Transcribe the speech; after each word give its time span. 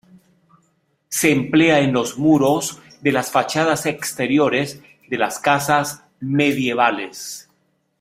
Se 1.09 1.31
emplea 1.31 1.79
en 1.79 1.93
los 1.93 2.17
muros 2.17 2.81
de 3.01 3.11
las 3.11 3.29
fachadas 3.31 3.85
exteriores 3.85 4.81
de 5.07 5.17
las 5.19 5.37
casas 5.37 6.01
medievales. 6.19 7.47